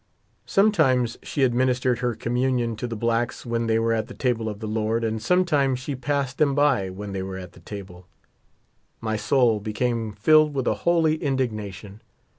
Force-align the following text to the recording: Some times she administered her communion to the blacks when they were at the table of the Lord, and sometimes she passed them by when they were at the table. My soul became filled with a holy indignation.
Some 0.47 0.71
times 0.71 1.19
she 1.21 1.43
administered 1.43 1.99
her 1.99 2.15
communion 2.15 2.75
to 2.77 2.87
the 2.87 2.95
blacks 2.95 3.45
when 3.45 3.67
they 3.67 3.77
were 3.77 3.93
at 3.93 4.07
the 4.07 4.15
table 4.15 4.49
of 4.49 4.59
the 4.59 4.65
Lord, 4.67 5.03
and 5.03 5.21
sometimes 5.21 5.77
she 5.77 5.95
passed 5.95 6.39
them 6.39 6.55
by 6.55 6.89
when 6.89 7.11
they 7.11 7.21
were 7.21 7.37
at 7.37 7.51
the 7.51 7.59
table. 7.59 8.07
My 8.99 9.15
soul 9.15 9.59
became 9.59 10.13
filled 10.13 10.55
with 10.55 10.65
a 10.65 10.73
holy 10.89 11.17
indignation. 11.21 12.01